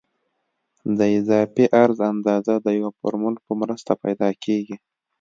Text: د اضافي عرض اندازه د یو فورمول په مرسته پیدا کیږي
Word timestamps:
د 0.97 0.99
اضافي 1.17 1.65
عرض 1.79 1.99
اندازه 2.11 2.53
د 2.65 2.67
یو 2.81 2.89
فورمول 2.99 3.35
په 3.45 3.51
مرسته 3.61 3.91
پیدا 4.03 4.29
کیږي 4.43 4.75